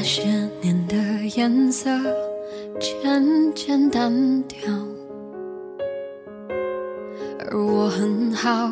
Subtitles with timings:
[0.00, 0.96] 那些年的
[1.36, 1.90] 颜色
[2.78, 4.72] 渐渐单调，
[7.40, 8.70] 而我很好，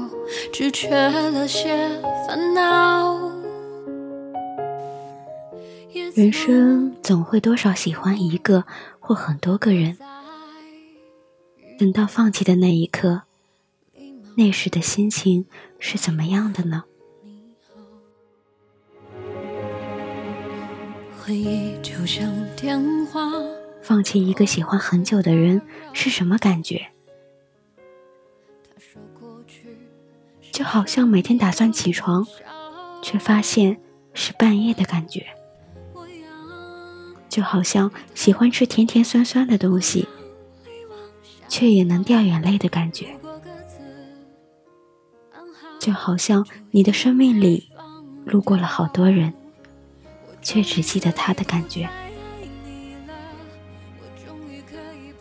[0.53, 1.89] 只缺了些
[2.29, 3.19] 烦恼。
[6.15, 8.65] 人生总会多少喜欢一个
[9.01, 9.99] 或很多个人，
[11.77, 13.23] 等到放弃的那一刻，
[14.37, 15.47] 那时的心情
[15.81, 16.85] 是怎么样的呢？
[21.27, 23.21] 回忆就像电话。
[23.83, 25.61] 放弃一个喜欢很久的人
[25.93, 26.87] 是什么感觉？
[30.53, 32.25] 就好像每天打算起床，
[33.03, 33.77] 却发现
[34.15, 35.23] 是半夜的感觉；
[37.29, 40.07] 就好像喜欢吃甜甜酸酸的东西，
[41.49, 43.07] 却也能掉眼泪的感觉；
[45.81, 47.69] 就好像你的生命里
[48.25, 49.35] 路过了好多人。
[50.47, 51.89] 却只记得他的感觉，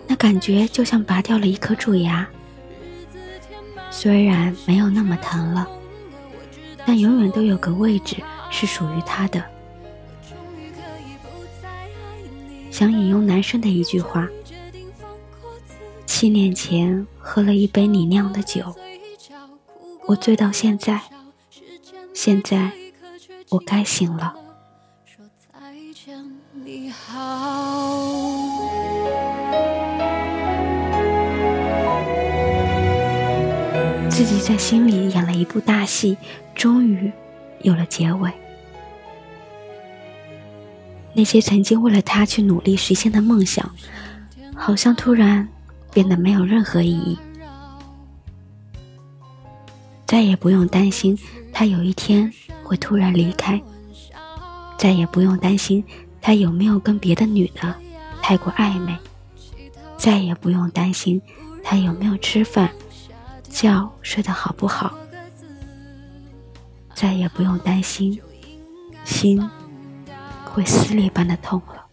[0.06, 2.30] 那感觉就像拔掉了一颗蛀牙，
[3.90, 5.68] 虽然没有那么疼了，
[6.86, 8.18] 但永远都有个位置
[8.52, 9.44] 是属于他的。
[12.70, 14.28] 想引用男生的一句话：
[16.06, 18.76] 七年前喝了一杯你酿的酒，
[20.06, 21.02] 我醉到现在，
[22.14, 22.72] 现在
[23.50, 24.45] 我该醒了。
[26.64, 28.30] 你好
[34.08, 36.16] 自己在心里演了一部大戏，
[36.54, 37.12] 终于
[37.62, 38.32] 有了结尾。
[41.12, 43.68] 那些曾经为了他去努力实现的梦想，
[44.56, 45.48] 好像突然
[45.92, 47.18] 变得没有任何意义。
[50.06, 51.18] 再也不用担心
[51.52, 52.32] 他有一天
[52.64, 53.60] 会突然离开，
[54.78, 55.84] 再也不用担心
[56.22, 57.74] 他有没有跟别的女的
[58.22, 58.98] 太过暧昧，
[59.98, 61.22] 再也不用担心
[61.64, 62.70] 他有没有吃饭。
[63.50, 64.94] 觉睡得好不好，
[66.94, 68.20] 再也不用担心
[69.06, 69.42] 心
[70.44, 71.86] 会撕裂般的痛了。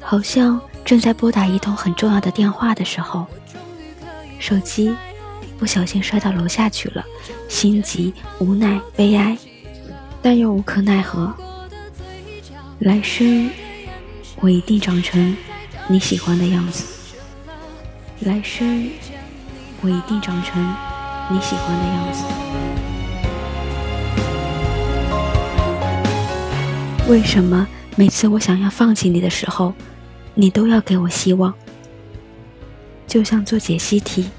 [0.00, 3.26] 好像正在拨打一通很重要的电话的时候，
[4.38, 4.94] 手机
[5.58, 7.04] 不小心摔到楼下去了，
[7.48, 9.38] 心急、无奈、悲哀。
[10.20, 11.32] 但又无可奈何。
[12.80, 13.50] 来生，
[14.40, 15.36] 我一定长成
[15.88, 16.84] 你喜欢的样子。
[18.20, 18.88] 来生，
[19.80, 20.62] 我一定长成
[21.30, 22.24] 你喜欢的样子。
[27.08, 27.66] 为什么
[27.96, 29.74] 每次我想要放弃你的时候，
[30.34, 31.52] 你都要给我希望？
[33.06, 34.30] 就像做解析题，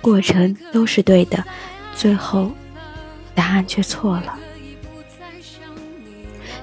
[0.00, 1.44] 过程都是对的，
[1.94, 2.50] 最后
[3.34, 4.38] 答案却错了。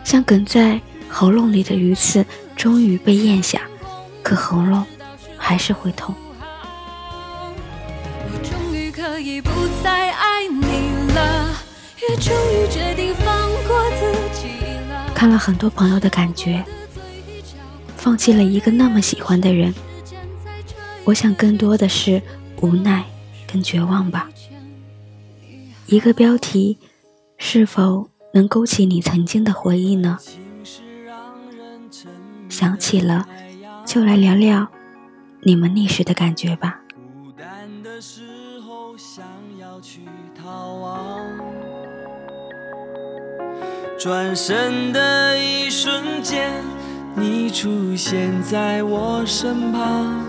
[0.03, 2.25] 像梗在喉咙里的鱼刺，
[2.55, 3.61] 终于被咽下，
[4.23, 4.83] 可喉咙
[5.37, 6.15] 还是会痛。
[15.13, 16.65] 看了很多朋友的感觉，
[18.01, 19.71] 放弃了一个那么喜欢的人，
[21.03, 22.19] 我想更多的是
[22.59, 23.05] 无奈
[23.45, 24.27] 跟绝望吧。
[25.85, 26.79] 一个标题，
[27.37, 28.09] 是否？
[28.33, 30.17] 能勾起你曾经的回忆呢？
[32.49, 33.27] 想起了，
[33.85, 34.67] 就来聊聊
[35.41, 36.79] 你们那时的感觉吧。
[43.99, 46.63] 转身的一瞬间，
[47.15, 50.25] 你出现在我身旁，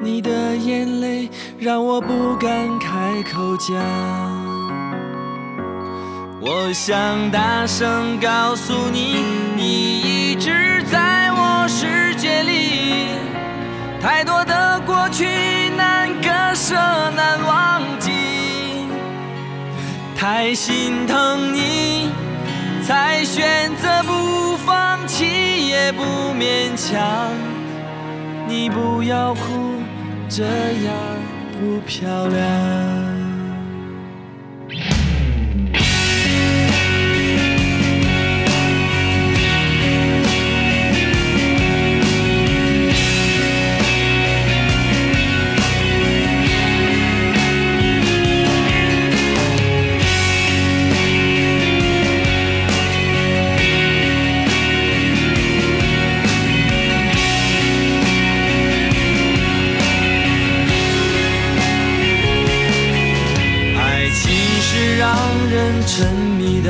[0.00, 3.74] 你的眼泪让我不敢开口讲。
[6.40, 9.24] 我想大声告诉你，
[9.56, 13.08] 你一直在我世界里。
[14.00, 15.26] 太多的过去
[15.76, 16.74] 难割舍
[17.16, 18.10] 难忘记，
[20.14, 22.10] 太心疼你，
[22.86, 23.83] 才选择
[26.04, 27.30] 不勉强。
[28.46, 29.40] 你不要哭，
[30.28, 30.94] 这样
[31.58, 33.13] 不漂亮。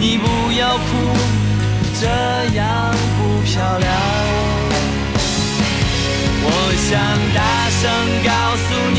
[0.00, 0.88] 你不要哭，
[2.00, 2.06] 这
[2.54, 3.88] 样不漂亮。
[6.50, 6.52] 我
[6.88, 6.90] 想
[7.34, 7.40] 大
[7.80, 7.82] 声
[8.24, 8.30] 告
[8.64, 8.98] 诉你，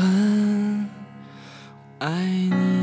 [0.00, 0.88] 很
[1.98, 2.79] 爱你。